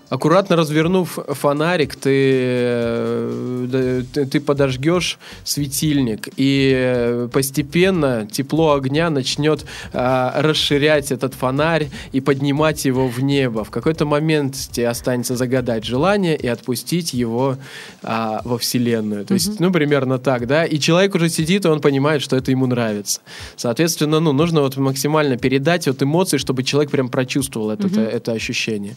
[0.09, 10.41] аккуратно развернув фонарик, ты, э, ты, ты подожгешь светильник, и постепенно тепло огня начнет а,
[10.41, 13.63] расширять этот фонарь и поднимать его в небо.
[13.63, 17.57] В какой-то момент тебе останется загадать желание и отпустить его
[18.03, 19.25] а, во Вселенную.
[19.25, 19.37] То mm-hmm.
[19.37, 20.65] есть, ну, примерно так, да.
[20.65, 23.21] И человек уже сидит, и он понимает, что это ему нравится.
[23.55, 28.07] Соответственно, ну, нужно вот максимально передать вот эмоции, чтобы человек прям прочувствовал это, mm-hmm.
[28.07, 28.95] это, это ощущение.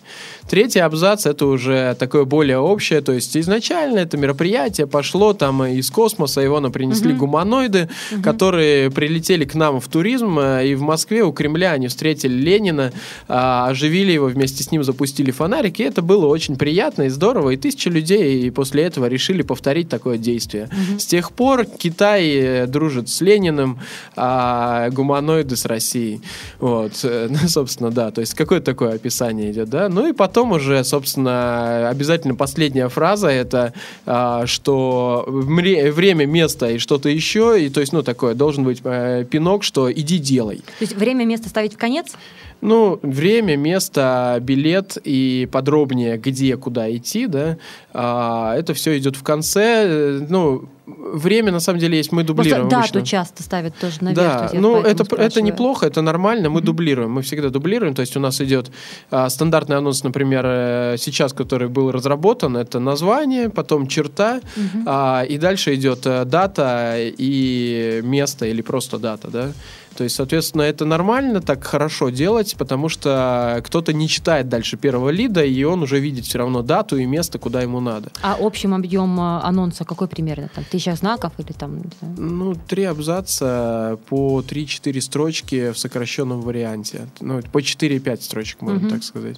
[0.49, 5.65] Третий абзац абзац это уже такое более общее, то есть изначально это мероприятие пошло там
[5.65, 7.21] из космоса, его нам принесли угу.
[7.21, 8.23] гуманоиды, угу.
[8.23, 12.93] которые прилетели к нам в туризм, э, и в Москве у Кремля они встретили Ленина,
[13.29, 17.51] а, оживили его, вместе с ним запустили фонарик, и это было очень приятно и здорово,
[17.51, 20.65] и тысячи людей и после этого решили повторить такое действие.
[20.65, 20.99] Угу.
[20.99, 23.79] С тех пор Китай э, дружит с Лениным,
[24.17, 26.21] а гуманоиды с Россией.
[26.59, 30.85] Вот, ну, собственно, да, то есть какое такое описание идет, да, ну и потом уже,
[30.91, 33.73] собственно, обязательно последняя фраза это,
[34.07, 39.25] а, что время, место и что-то еще, и то есть, ну, такое, должен быть э,
[39.31, 40.59] пинок, что иди делай.
[40.59, 42.13] То есть время, место ставить в конец?
[42.61, 47.57] Ну, время, место, билет и подробнее, где, куда идти, да,
[47.95, 50.21] а, это все идет в конце.
[50.29, 52.69] Ну, время, на самом деле, есть, мы дублируем.
[52.69, 54.17] Просто дату часто ставят тоже наверх.
[54.17, 56.65] Да, ну, это, это неплохо, это нормально, мы mm-hmm.
[56.65, 58.71] дублируем, мы всегда дублируем, то есть у нас идет
[59.11, 64.83] а, стандартный анонс, например, э, сейчас, который был разработан, это название, потом черта, mm-hmm.
[64.87, 69.53] а, и дальше идет э, дата и место или просто дата, да.
[70.01, 75.11] То есть, соответственно, это нормально так хорошо делать, потому что кто-то не читает дальше первого
[75.11, 78.11] лида, и он уже видит все равно дату и место, куда ему надо.
[78.23, 80.49] А общим объем э, анонса какой примерно?
[80.55, 81.83] Там тысяча знаков или там?
[82.17, 87.07] Ну, три абзаца по 3-4 строчки в сокращенном варианте.
[87.21, 88.95] Ну, по 4-5 строчек, можно угу.
[88.95, 89.37] так сказать.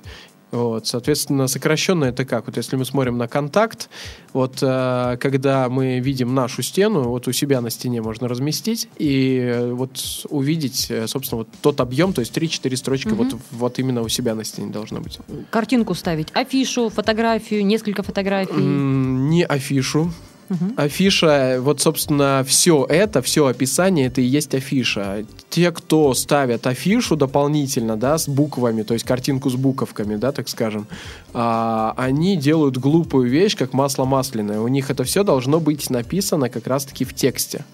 [0.52, 2.46] Вот, соответственно, сокращенно это как?
[2.46, 3.88] Вот если мы смотрим на контакт,
[4.34, 9.38] вот э, когда мы видим нашу стену, вот у себя на стене можно разместить и
[9.38, 13.16] э, вот увидеть, э, собственно, вот тот объем, то есть 3-4 строчки Мгм.
[13.16, 15.18] вот, вот именно у себя на стене должно быть.
[15.50, 18.52] Картинку ставить, афишу, фотографию, несколько фотографий.
[18.60, 20.12] Не афишу.
[20.52, 20.74] Мгм.
[20.76, 25.24] Афиша, вот, собственно, все это, все описание, это и есть афиша.
[25.48, 30.50] Те, кто ставят афишу дополнительно, да, с буквами, то есть картинку с буковками, да, так
[30.50, 30.86] скажем,
[31.32, 34.60] а, они делают глупую вещь, как масло масляное.
[34.60, 37.64] У них это все должно быть написано как раз-таки в тексте.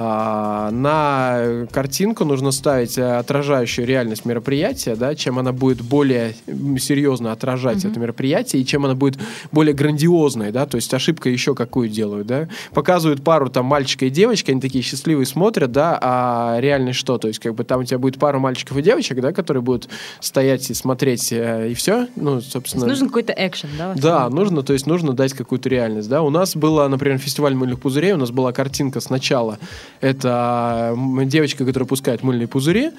[0.00, 6.36] А, на картинку нужно ставить э, отражающую реальность мероприятия, да, чем она будет более
[6.78, 7.90] серьезно отражать Мгм.
[7.90, 9.18] это мероприятие, и чем она будет
[9.50, 14.10] более грандиозной, да, то есть ошибка еще какую делают, да, показывают пару там мальчика и
[14.10, 17.84] девочки, они такие счастливые смотрят, да, а реальность что, то есть как бы там у
[17.84, 19.88] тебя будет пару мальчиков и девочек, да, которые будут
[20.20, 22.86] стоять и смотреть, э, и все, ну, То есть собственно...
[22.86, 23.94] нужен какой-то экшен, да?
[23.96, 26.22] Да, нужно, то есть нужно дать какую-то реальность, да.
[26.22, 29.58] У нас было, например, фестиваль мыльных пузырей, у нас была картинка сначала,
[30.00, 32.92] это девочка, которая пускает мыльные пузыри,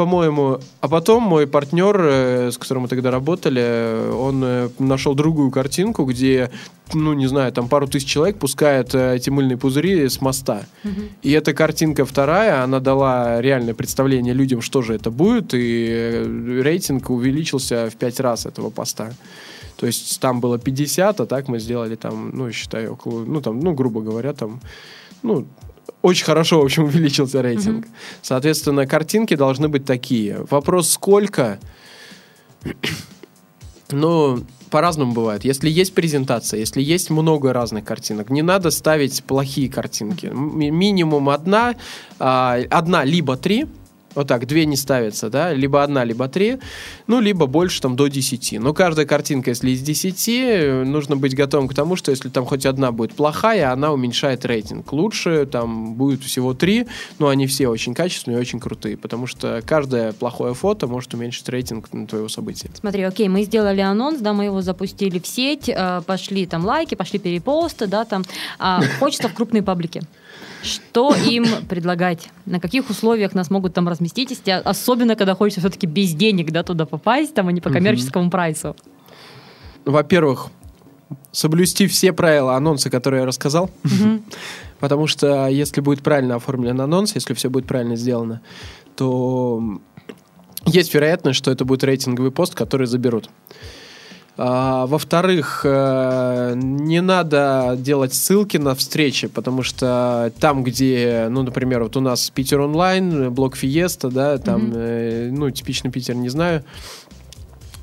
[0.00, 5.14] по-моему, а потом мой партнер, э, с которым мы тогда работали, э, он э, нашел
[5.14, 6.50] другую картинку, где,
[6.94, 10.62] ну, не знаю, там пару тысяч человек пускает эти мыльные пузыри с моста.
[10.84, 11.10] Мгм.
[11.22, 17.10] И эта картинка вторая, она дала реальное представление людям, что же это будет, и рейтинг
[17.10, 19.12] увеличился в пять раз этого поста.
[19.76, 23.60] То есть там было 50, а так мы сделали там, ну, считай, около, ну, там,
[23.60, 24.60] ну, грубо говоря, там,
[25.22, 25.46] ну,
[26.02, 27.86] очень хорошо, в общем, увеличился рейтинг.
[28.22, 30.44] Соответственно, картинки должны быть такие.
[30.50, 31.58] Вопрос сколько?
[33.90, 35.44] Ну, по-разному бывает.
[35.44, 40.26] Если есть презентация, если есть много разных картинок, не надо ставить плохие картинки.
[40.26, 41.74] М- минимум одна,
[42.18, 43.66] а, одна либо три,
[44.14, 46.58] вот так, две не ставятся, да, либо одна, либо три,
[47.06, 48.60] ну, либо больше там до 10.
[48.60, 52.44] Но каждая картинка, если из 10, э, нужно быть готовым к тому, что если там
[52.44, 54.92] хоть одна будет плохая, она уменьшает рейтинг.
[54.92, 56.86] Лучше там будет всего три,
[57.18, 61.48] но они все очень качественные и очень крутые, потому что каждое плохое фото может уменьшить
[61.48, 62.70] рейтинг на твоего события.
[62.74, 66.94] Смотри, окей, мы сделали анонс, да, мы его запустили в сеть, э, пошли там лайки,
[66.94, 68.24] пошли перепосты, да, там.
[68.58, 70.02] А, хочется в крупные паблики.
[70.62, 72.28] Что им предлагать?
[72.46, 76.62] На каких условиях нас могут там разместить, если, особенно когда хочется все-таки без денег, да,
[76.62, 78.76] туда попасть, там, а не по коммерческому прайсу.
[79.84, 80.48] Во-первых,
[81.32, 84.22] соблюсти все правила анонса, которые я рассказал, Мгм.
[84.80, 88.42] потому что если будет правильно оформлен анонс, если все будет правильно сделано,
[88.96, 89.80] то
[90.66, 93.30] есть вероятность, что это будет рейтинговый пост, который заберут.
[94.42, 101.82] А, во-вторых, э, не надо делать ссылки на встречи, потому что там, где, ну, например,
[101.82, 106.64] вот у нас Питер онлайн, блок Фиеста, да, там, э, ну, типичный Питер, не знаю,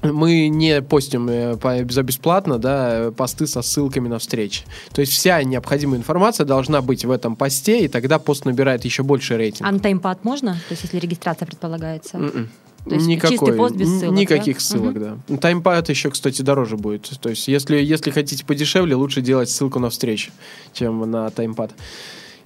[0.01, 4.63] мы не постим э, за бесплатно, да, посты со ссылками на встречи.
[4.93, 9.03] То есть вся необходимая информация должна быть в этом посте, и тогда пост набирает еще
[9.03, 9.69] больше рейтинг.
[9.69, 10.53] А на таймпад можно?
[10.53, 12.17] То есть, если регистрация предполагается?
[12.17, 12.49] М-м.
[12.87, 14.63] То есть Никакой, чистый пост без ссылок, Никаких да?
[14.63, 15.37] ссылок, да.
[15.37, 17.09] Таймпад еще, кстати, дороже будет.
[17.19, 20.31] То есть, если, если хотите подешевле, лучше делать ссылку на встречу,
[20.73, 21.71] чем на таймпад.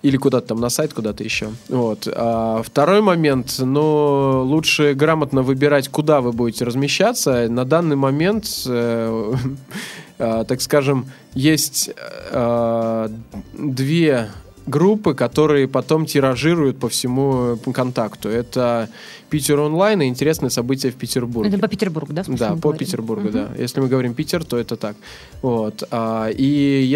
[0.01, 1.51] Или куда-то там на сайт, куда-то еще.
[1.69, 2.07] Вот.
[2.11, 7.47] А второй момент, ну, лучше грамотно выбирать, куда вы будете размещаться.
[7.47, 9.33] На данный момент, э,
[10.17, 11.91] э, так скажем, есть
[12.31, 13.09] э,
[13.53, 14.29] две
[14.71, 18.29] группы, которые потом тиражируют по всему э, контакту.
[18.29, 18.87] Это
[19.29, 21.49] Питер онлайн и интересные события в Петербурге.
[21.49, 22.23] Это по Петербургу, да?
[22.27, 22.79] Да, по говорим?
[22.79, 23.31] Петербургу, Мгм.
[23.31, 23.49] да.
[23.63, 24.95] Если мы говорим Питер, то это так.
[25.41, 25.83] Вот.
[25.91, 26.43] А, и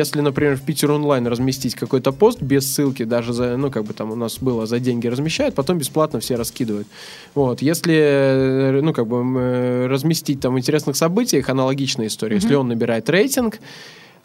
[0.02, 3.94] если, например, в Питер онлайн разместить какой-то пост без ссылки, даже за, ну, как бы
[3.94, 6.88] там у нас было, за деньги размещают, потом бесплатно все раскидывают.
[7.36, 7.62] Вот.
[7.62, 12.36] Если, э, ну, как бы э, разместить там в интересных событиях, аналогичная история.
[12.36, 13.60] Если он набирает рейтинг,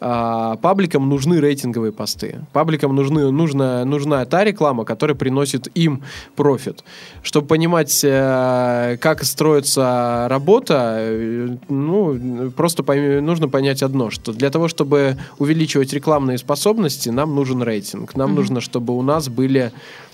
[0.03, 2.39] а, пабликам нужны рейтинговые посты.
[2.53, 6.01] Пабликам нужны, нужна, нужна та реклама, которая приносит им
[6.35, 6.83] профит.
[7.21, 14.49] Чтобы понимать, э, как строится работа, э, ну, просто пойми- нужно понять одно, что для
[14.49, 18.15] того, чтобы увеличивать рекламные способности, нам нужен рейтинг.
[18.15, 18.35] Нам Мгм.
[18.37, 19.71] нужно, чтобы у нас были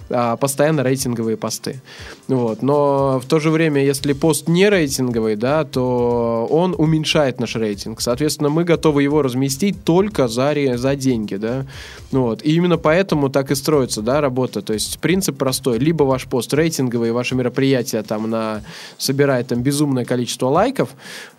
[0.09, 1.81] а, постоянно рейтинговые посты.
[2.27, 2.61] Вот.
[2.61, 8.01] Но в то же время, если пост не рейтинговый, да, то он уменьшает наш рейтинг.
[8.01, 11.35] Соответственно, мы готовы его разместить только за, за деньги.
[11.35, 11.65] Да?
[12.11, 12.43] Вот.
[12.43, 14.61] И именно поэтому так и строится да, работа.
[14.61, 15.79] То есть принцип простой.
[15.79, 18.61] Либо ваш пост рейтинговый, ваше мероприятие там на,
[18.97, 20.89] собирает там безумное количество лайков,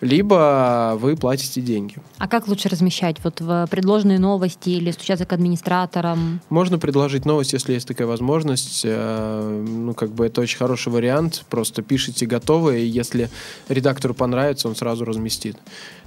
[0.01, 1.95] либо вы платите деньги.
[2.17, 3.17] А как лучше размещать?
[3.23, 6.41] Вот в предложенные новости или стучаться к администраторам?
[6.49, 8.58] Можно предложить новость, если есть такая возможность.
[8.59, 13.29] Возможность, э, ну, как бы это очень хороший вариант, просто пишите готовые, и если
[13.69, 15.57] редактору понравится, он сразу разместит.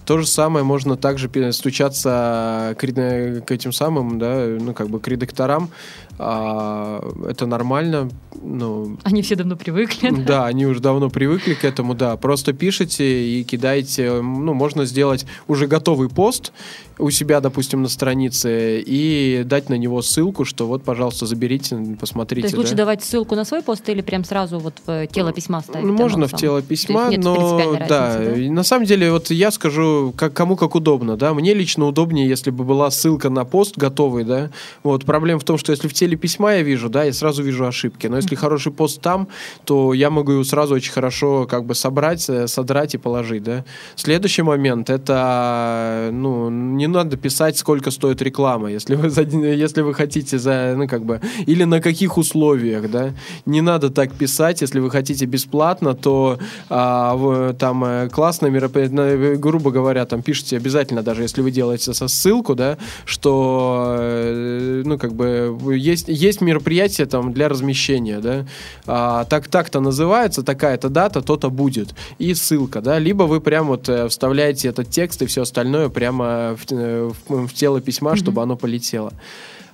[0.04, 5.08] То же самое можно также стучаться к, к этим самым, да, ну, как бы к
[5.08, 5.70] редакторам.
[6.18, 8.10] А, это нормально.
[8.40, 10.10] Ну, Они все давно привыкли.
[10.10, 12.16] да, они уже давно привыкли к этому, да.
[12.16, 14.20] Просто пишите и кидаете.
[14.20, 16.52] Ну, можно сделать уже готовый пост
[16.98, 22.42] у себя, допустим, на странице и дать на него ссылку, что вот, пожалуйста, заберите, посмотрите.
[22.42, 22.78] То есть лучше да.
[22.78, 25.86] давать ссылку на свой пост или прям сразу вот в тело письма ставить?
[25.86, 30.32] Ну, можно в тело письма, но да, и на самом деле вот я скажу, как
[30.32, 31.34] кому как удобно, да.
[31.34, 34.50] Мне лично удобнее, если бы была ссылка на пост готовый, да.
[34.82, 37.66] Вот проблема в том, что если в теле письма я вижу, да, я сразу вижу
[37.66, 38.06] ошибки.
[38.08, 39.26] Но если хороший пост там,
[39.64, 43.64] то я могу его сразу очень хорошо как бы собрать, э, содрать и положить, да.
[43.96, 49.94] Следующий момент это, ну, не надо писать, сколько стоит реклама, если вы за- если вы
[49.94, 53.12] хотите за, ну как бы, или на каких условиях, да.
[53.46, 59.36] Не надо так писать, если вы хотите бесплатно, то а, в- там э, классное мероприятие,
[59.36, 64.98] грубо говоря, там пишите обязательно, даже если вы делаете со ссылку, да, что, э, ну,
[64.98, 68.46] как бы, есть, есть мероприятие там для размещения, да,
[68.86, 73.88] А, так, так-то называется, такая-то дата, то-то будет, и ссылка, да, либо вы прям вот
[73.88, 78.42] э, вставляете этот текст и все остальное прямо в, э, в- в тело письма, чтобы
[78.42, 79.12] оно полетело.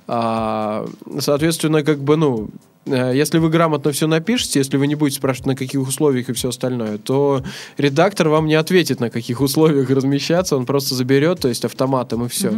[0.07, 0.87] А,
[1.19, 2.49] соответственно, как бы, ну,
[2.95, 6.49] если вы грамотно все напишете, если вы не будете спрашивать, на каких условиях и все
[6.49, 7.43] остальное, то
[7.77, 12.29] редактор вам не ответит, на каких условиях размещаться, он просто заберет, то есть автоматом и
[12.29, 12.53] все.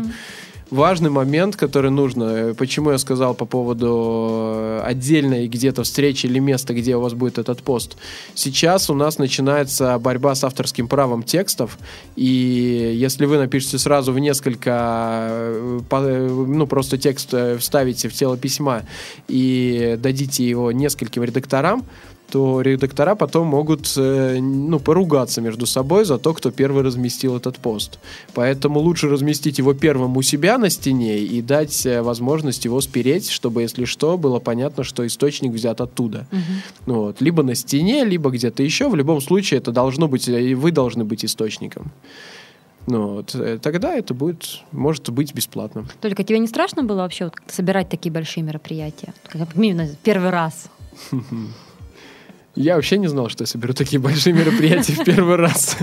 [0.72, 6.74] Важный момент, который нужно, почему я сказал по поводу э, отдельной где-то встречи или места,
[6.74, 7.98] где у вас будет этот пост.
[8.36, 11.78] Сейчас у нас начинается борьба с авторским правом текстов,
[12.16, 18.38] и если вы напишете сразу в несколько, э, э, ну просто текст вставите в тело
[18.38, 18.84] письма
[19.28, 21.86] и дадите его нескольким редакторам,
[22.32, 27.58] то редактора потом могут э, ну, поругаться между собой за то, кто первый разместил этот
[27.58, 28.00] пост.
[28.34, 33.30] Поэтому лучше разместить его первым у себя на стене и дать э, возможность его спереть,
[33.30, 36.26] чтобы, если что, было понятно, что источник взят оттуда.
[36.86, 37.22] Ну Вот.
[37.22, 38.90] Либо на стене, либо где-то еще.
[38.90, 41.92] В любом случае это должно быть, э, и вы должны быть источником.
[42.88, 43.36] Ну, вот.
[43.62, 45.86] Тогда это будет, может быть бесплатно.
[46.00, 49.14] Только тебе не страшно было вообще вот собирать такие большие мероприятия?
[49.28, 49.50] Как
[50.04, 50.68] первый раз.
[52.56, 55.78] Я вообще не знал, что я соберу такие большие мероприятия в первый раз.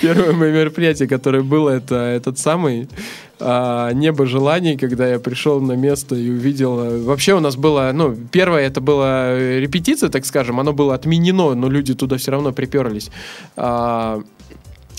[0.00, 2.88] Первое мое мероприятие, которое было, это этот самый
[3.40, 6.78] а, «Небо желаний», когда я пришел на место и увидел...
[6.78, 7.90] э, Вообще у нас было...
[7.92, 12.30] Ну, первое это была э, репетиция, так скажем, оно было отменено, но люди туда все
[12.30, 13.10] равно приперлись.
[13.56, 14.22] А,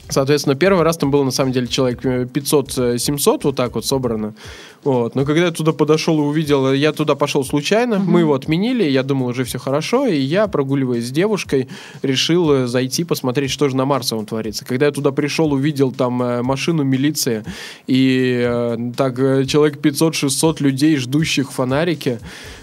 [0.09, 4.33] Соответственно, первый раз там было на самом деле человек э, 500-700 вот так вот собрано.
[4.83, 5.15] Вот.
[5.15, 9.03] Но когда я туда подошел и увидел, я туда пошел случайно, мы его отменили, я
[9.03, 11.69] думал, уже все хорошо, и я, прогуливаясь с девушкой,
[12.01, 14.65] решил э, зайти посмотреть, что же на Марсовом творится.
[14.65, 17.43] Когда я туда пришел, увидел там э, машину милиции,
[17.87, 19.15] и э, так
[19.47, 22.19] человек 500-600 людей, ждущих фонарики,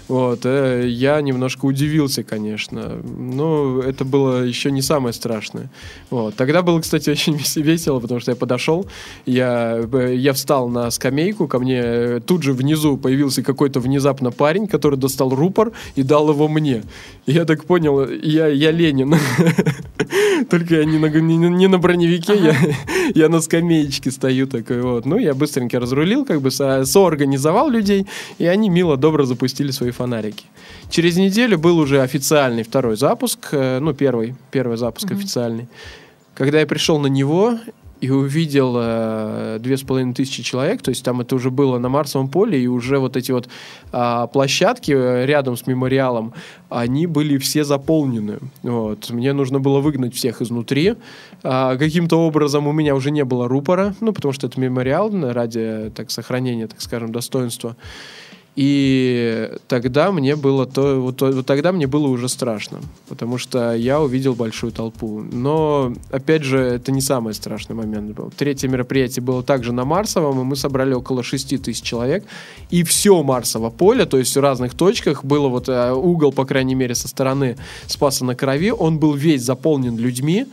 [0.07, 2.97] вот, я немножко удивился, конечно.
[3.17, 5.69] Но это было еще не самое страшное.
[6.09, 6.35] Вот.
[6.35, 8.85] Тогда было, кстати, очень вес- весело, потому что я подошел,
[9.25, 9.79] я,
[10.09, 14.97] я встал на скамейку, ко мне э, тут же внизу появился какой-то внезапно парень, который
[14.97, 16.83] достал рупор и дал его мне.
[17.25, 19.15] И я так понял, я, я Ленин.
[20.49, 22.55] Только я не на, не, не на броневике, я,
[23.15, 25.05] я на скамеечке стою такой вот.
[25.05, 29.91] Ну, я быстренько разрулил, как бы со- соорганизовал людей, и они мило, добро запустили свои
[29.91, 30.45] фонарики.
[30.89, 35.67] Через неделю был уже официальный второй запуск, э, ну, первый, первый запуск официальный.
[36.33, 37.59] Когда я пришел на него
[38.01, 41.87] и увидел э, две с половиной тысячи человек, то есть там это уже было на
[41.87, 43.47] Марсовом поле, и уже вот эти вот
[43.91, 46.33] а, площадки э, рядом с мемориалом,
[46.69, 48.39] они были все заполнены.
[48.63, 49.11] Вот.
[49.11, 50.95] Мне нужно было выгнать всех изнутри.
[51.43, 55.25] А, каким-то образом у меня уже не было рупора, ну, потому что это мемориал н-
[55.25, 57.75] ради так, сохранения, так скажем, достоинства.
[58.55, 64.01] И тогда мне было то, вот, вот тогда мне было уже страшно, потому что я
[64.01, 65.21] увидел большую толпу.
[65.31, 68.31] Но, опять же, это не самый страшный момент был.
[68.35, 72.25] Третье мероприятие было также на Марсовом, и мы собрали около 6 тысяч человек.
[72.69, 76.75] И все Марсово поле, то есть в разных точках, было вот э, угол, по крайней
[76.75, 77.55] мере, со стороны
[77.87, 80.45] Спаса на Крови, он был весь заполнен людьми.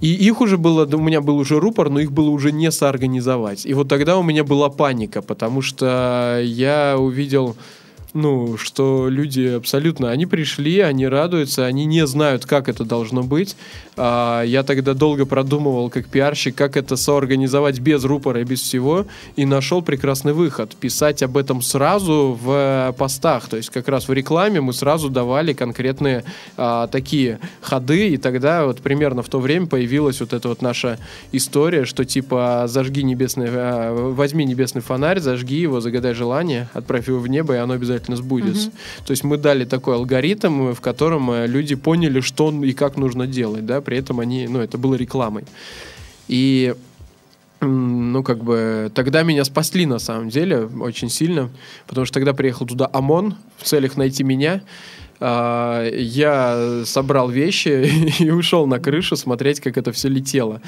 [0.00, 3.64] И их уже было, у меня был уже рупор, но их было уже не соорганизовать.
[3.64, 7.56] И вот тогда у меня была паника, потому что я увидел
[8.16, 13.56] ну, что люди абсолютно, они пришли, они радуются, они не знают, как это должно быть.
[13.98, 19.06] А, я тогда долго продумывал, как пиарщик, как это соорганизовать без рупора и без всего,
[19.36, 20.74] и нашел прекрасный выход.
[20.76, 25.52] Писать об этом сразу в постах, то есть как раз в рекламе мы сразу давали
[25.52, 26.24] конкретные
[26.56, 30.98] а, такие ходы, и тогда вот примерно в то время появилась вот эта вот наша
[31.32, 37.18] история, что типа зажги небесный, а, возьми небесный фонарь, зажги его, загадай желание, отправь его
[37.18, 38.68] в небо, и оно обязательно сбудется.
[38.68, 38.76] Угу.
[39.06, 43.26] То есть мы дали такой алгоритм, в котором э, люди поняли, что и как нужно
[43.26, 45.44] делать, да, при этом они, ну, это было рекламой.
[46.28, 46.74] И
[47.60, 51.50] ну, как бы, тогда меня спасли, на самом деле, очень сильно,
[51.86, 54.62] потому что тогда приехал туда ОМОН в целях найти меня,
[55.18, 57.90] а, я собрал вещи
[58.22, 60.60] и ушел на крышу смотреть, как это все летело.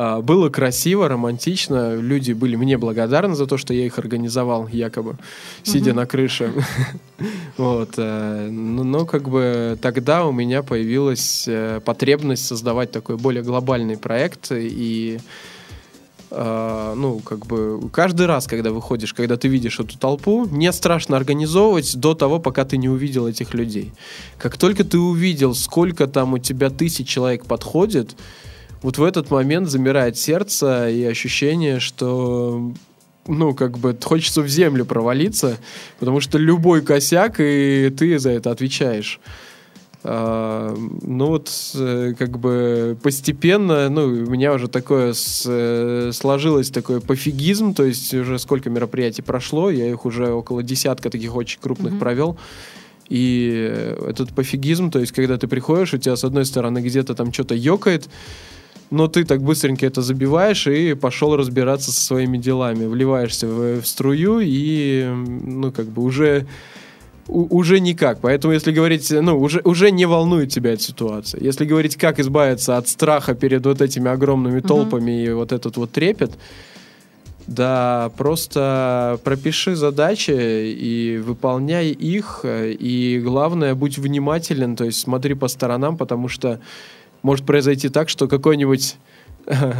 [0.00, 1.96] А, было красиво, романтично.
[1.96, 5.16] Люди были мне благодарны за то, что я их организовал, якобы,
[5.64, 6.52] сидя на крыше.
[7.56, 7.94] вот.
[7.96, 14.52] Э, но, как бы тогда у меня появилась э, потребность создавать такой более глобальный проект
[14.52, 15.18] и
[16.30, 21.16] Uh, ну, как бы каждый раз, когда выходишь, когда ты видишь эту толпу, не страшно
[21.16, 23.92] организовывать до того, пока ты не увидел этих людей.
[24.36, 28.14] Как только ты увидел, сколько там у тебя тысяч человек подходит,
[28.82, 32.72] вот в этот момент замирает сердце и ощущение, что
[33.26, 35.58] ну, как бы хочется в землю провалиться,
[35.98, 39.20] потому что любой косяк, и ты за это отвечаешь.
[40.04, 46.70] А, ну вот, э, как бы постепенно, ну, у меня уже такое с, э, сложилось
[46.70, 51.60] такой пофигизм, то есть уже сколько мероприятий прошло, я их уже около десятка таких очень
[51.60, 51.98] крупных mm-hmm.
[51.98, 52.38] провел.
[53.08, 57.32] И этот пофигизм, то есть когда ты приходишь, у тебя с одной стороны где-то там
[57.32, 58.08] что-то ёкает,
[58.90, 62.86] но ты так быстренько это забиваешь и пошел разбираться со своими делами.
[62.86, 66.46] Вливаешься в, в струю и, ну, как бы уже
[67.28, 68.20] уже никак.
[68.20, 71.42] Поэтому, если говорить, ну, уже, уже не волнует тебя эта ситуация.
[71.42, 75.26] Если говорить, как избавиться от страха перед вот этими огромными толпами mm-hmm.
[75.26, 76.32] и вот этот вот трепет,
[77.46, 82.44] да, просто пропиши задачи и выполняй их.
[82.44, 86.60] И главное, будь внимателен, то есть смотри по сторонам, потому что
[87.28, 88.96] может произойти так, что какой-нибудь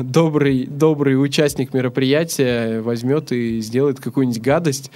[0.02, 4.90] добрый, добрый участник мероприятия возьмет и сделает какую-нибудь гадость,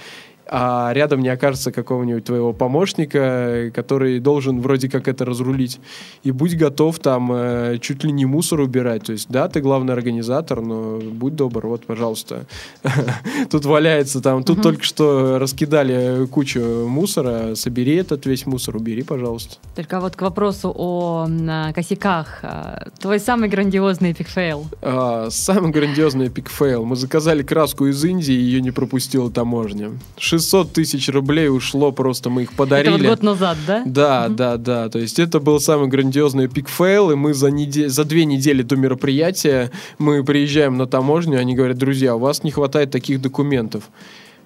[0.47, 5.79] а рядом не окажется какого-нибудь твоего помощника, который должен вроде как это разрулить.
[6.23, 9.03] И будь готов там э, чуть ли не мусор убирать.
[9.03, 12.45] То есть, да, ты главный организатор, но будь добр, вот, пожалуйста.
[13.49, 19.57] Тут валяется там, тут только что раскидали кучу мусора, собери этот весь мусор, убери, пожалуйста.
[19.75, 21.27] Только вот к вопросу о
[21.73, 22.39] косяках.
[22.43, 24.67] А, твой самый грандиозный epic fail?
[24.81, 26.85] А, самый грандиозный epic fail.
[26.85, 29.91] Мы заказали краску из Индии, ее не пропустила таможня.
[30.33, 32.95] 600 тысяч рублей ушло просто, мы их подарили.
[32.95, 33.83] Это вот год назад, да?
[33.85, 34.35] Да, угу.
[34.35, 34.89] да, да.
[34.89, 38.63] То есть это был самый грандиозный epic fail, и мы за, недель, за две недели
[38.63, 39.69] до мероприятия
[39.99, 43.83] мы приезжаем на таможню, они говорят, друзья, у вас не хватает таких документов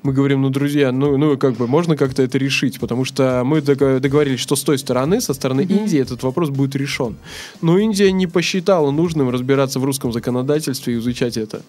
[0.08, 3.62] мы говорим, ну, друзья, ну, ну, как бы можно как-то это решить, потому что мы
[3.62, 5.80] договорились, что с той стороны, со стороны mm-hmm.
[5.80, 7.18] Индии этот вопрос будет решен.
[7.62, 11.62] Но Индия не посчитала нужным разбираться в русском законодательстве и изучать это.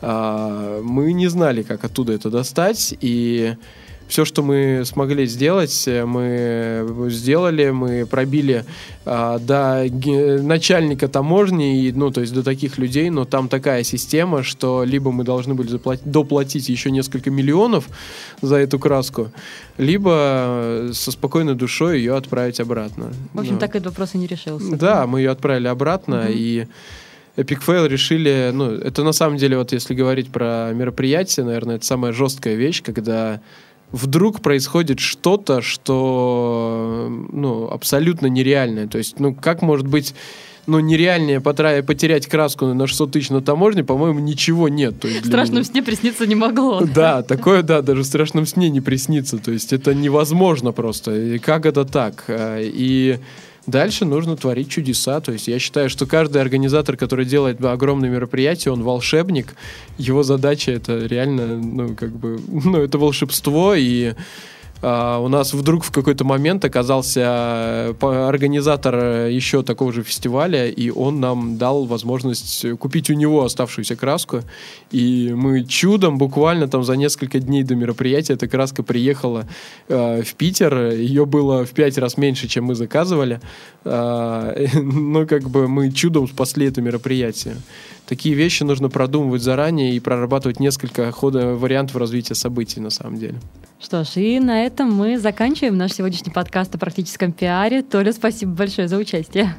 [0.00, 3.56] А, мы не знали, как оттуда это достать, и
[4.10, 8.64] все, что мы смогли сделать, э, мы сделали, мы пробили
[9.06, 9.86] а, до
[10.42, 15.12] начальника таможни, и, ну, то есть до таких людей, но там такая система, что либо
[15.12, 17.88] мы должны были заплатить, доплатить еще несколько миллионов
[18.42, 19.30] за эту краску,
[19.78, 23.12] либо со спокойной душой ее отправить обратно.
[23.32, 23.60] В общем, ну.
[23.60, 24.76] так этот вопрос и не решился.
[24.76, 26.32] Да, мы ее отправили обратно, угу.
[26.32, 26.66] и
[27.36, 31.86] Epic Fail решили, ну, это на самом деле, вот если говорить про мероприятие, наверное, это
[31.86, 33.40] самая жесткая вещь, когда
[33.92, 38.86] вдруг происходит что-то, что ну, абсолютно нереальное.
[38.86, 40.14] То есть, ну, как может быть
[40.66, 45.00] ну, нереальнее потра- потерять краску на 600 тысяч на таможне, по-моему, ничего нет.
[45.00, 45.64] То есть в страшном меня...
[45.64, 46.82] сне присниться не могло.
[46.94, 49.38] Да, такое, да, даже в страшном сне не приснится.
[49.38, 51.16] То есть это невозможно просто.
[51.16, 52.24] И как это так?
[52.28, 53.18] А, и
[53.66, 55.20] Дальше нужно творить чудеса.
[55.20, 59.54] То есть я считаю, что каждый организатор, который делает огромные мероприятия, он волшебник.
[59.98, 64.14] Его задача это реально, ну, как бы, ну, это волшебство и
[64.82, 70.68] Uh, у нас вдруг в какой-то момент оказался э, организатор э, еще такого же фестиваля,
[70.68, 74.40] и он нам дал возможность купить у него оставшуюся краску.
[74.90, 79.46] И мы чудом буквально там за несколько дней до мероприятия эта краска приехала
[79.88, 80.92] uh, в Питер.
[80.92, 83.40] Ее было в пять раз меньше, чем мы заказывали.
[83.84, 87.56] Uh, но как бы мы чудом спасли это мероприятие.
[88.10, 93.36] Такие вещи нужно продумывать заранее и прорабатывать несколько хода, вариантов развития событий на самом деле.
[93.78, 97.82] Что ж, и на этом мы заканчиваем наш сегодняшний подкаст о практическом пиаре.
[97.82, 99.54] Толя, спасибо большое за участие.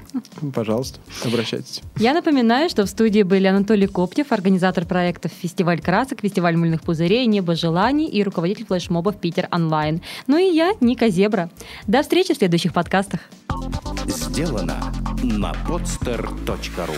[0.53, 1.81] Пожалуйста, обращайтесь.
[1.95, 7.25] Я напоминаю, что в студии были Анатолий Коптев, организатор проектов «Фестиваль красок», «Фестиваль мыльных пузырей»,
[7.27, 10.01] «Небо желаний» и руководитель флешмобов «Питер онлайн».
[10.27, 11.49] Ну и я, Ника Зебра.
[11.87, 13.21] До встречи в следующих подкастах.
[14.07, 14.93] Сделано
[15.23, 16.97] на podster.ru